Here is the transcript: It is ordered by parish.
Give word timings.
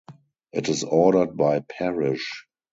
It 0.51 0.67
is 0.67 0.83
ordered 0.83 1.37
by 1.37 1.59
parish. 1.59 2.47